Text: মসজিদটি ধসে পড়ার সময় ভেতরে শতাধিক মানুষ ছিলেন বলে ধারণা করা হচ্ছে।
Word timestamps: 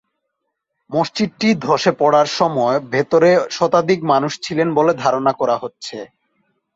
মসজিদটি 0.89 1.49
ধসে 1.65 1.91
পড়ার 1.99 2.27
সময় 2.39 2.77
ভেতরে 2.93 3.29
শতাধিক 3.49 3.99
মানুষ 4.11 4.31
ছিলেন 4.45 4.67
বলে 4.77 4.93
ধারণা 5.03 5.31
করা 5.33 5.55
হচ্ছে। 5.57 5.97